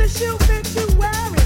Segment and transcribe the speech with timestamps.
[0.00, 1.37] I can't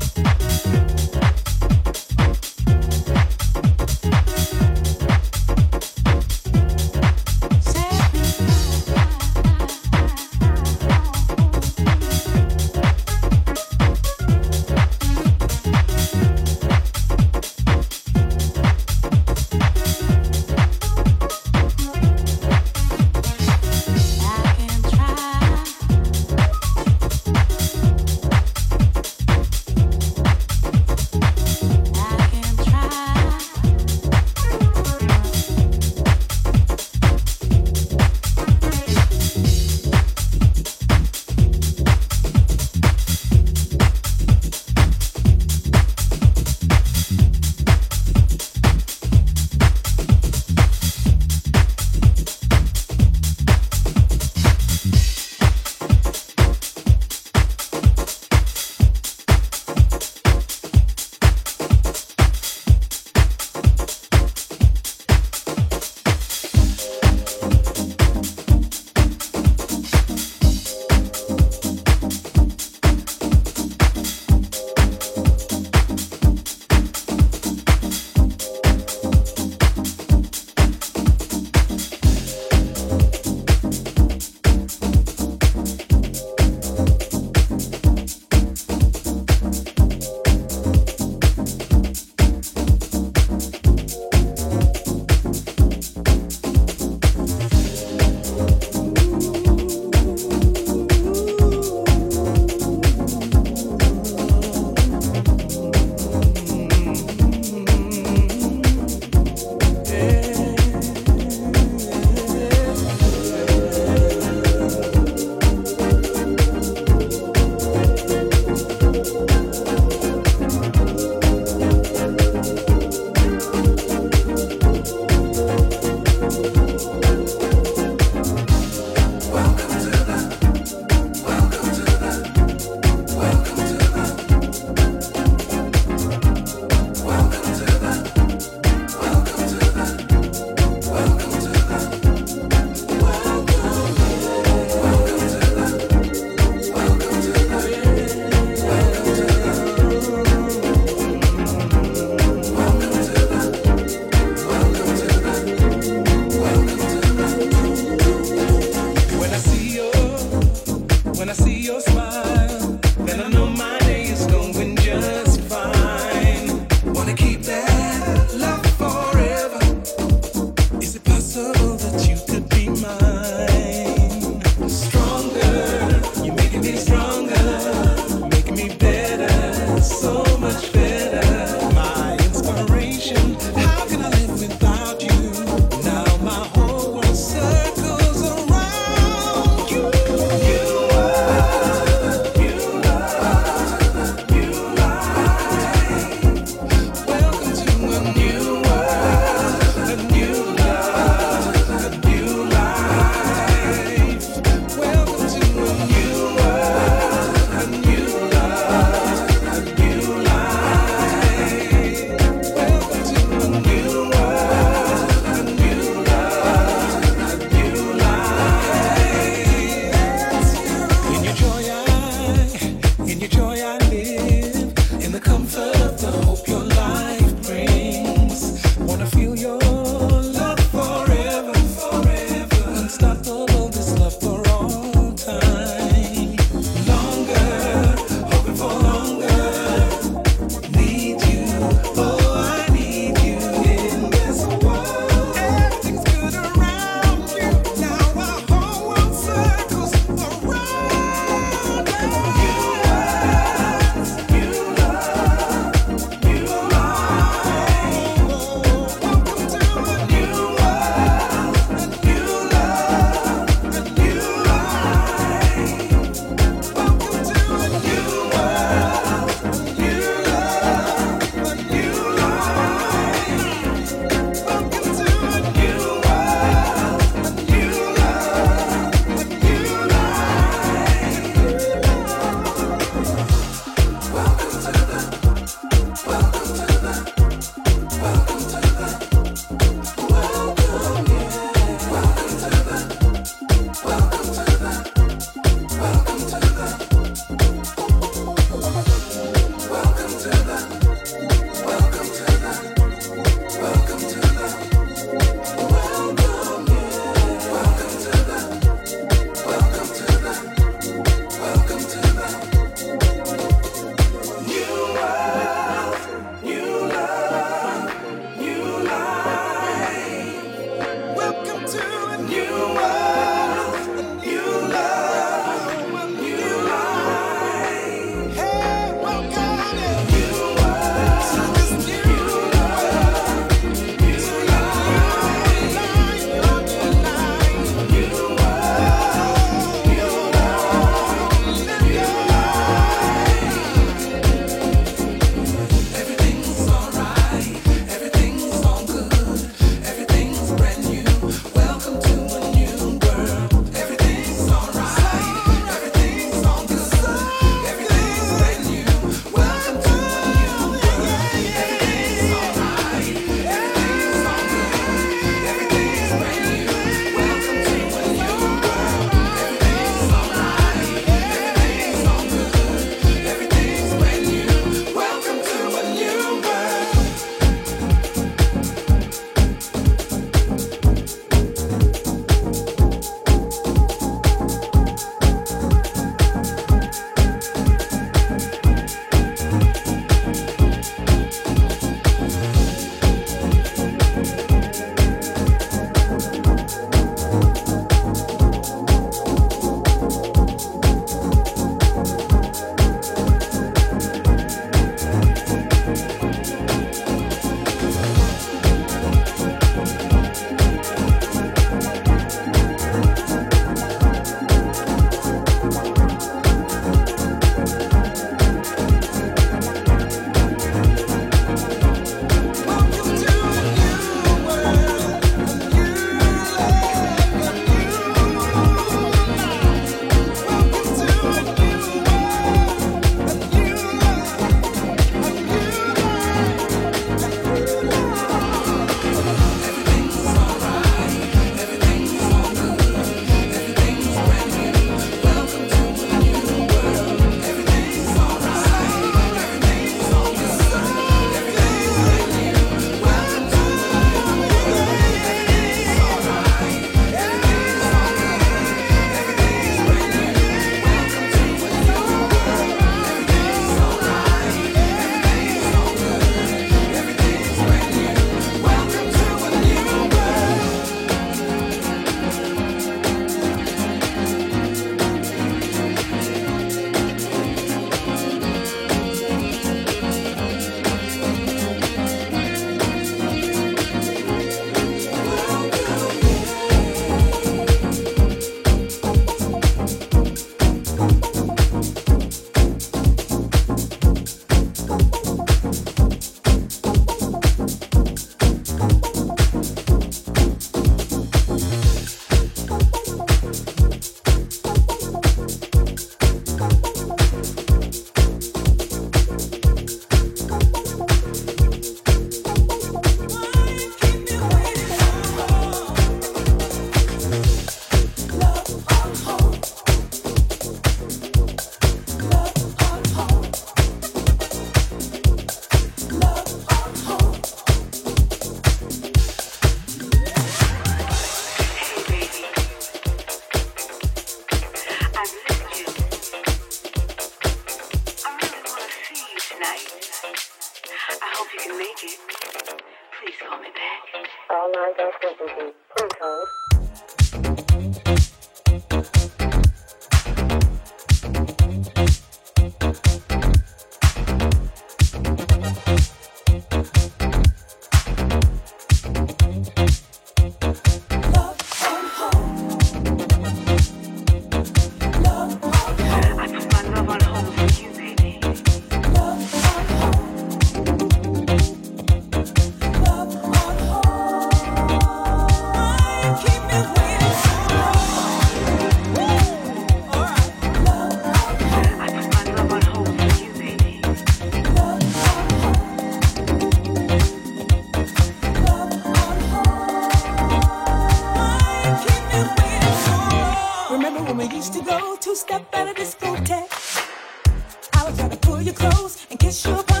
[598.65, 600.00] would try to pull you close and kiss your upon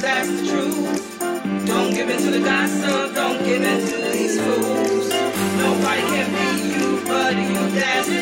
[0.00, 1.18] that's the truth.
[1.66, 5.08] Don't give in to the gossip, don't give in to these fools.
[5.58, 8.19] Nobody can be you, but you, that's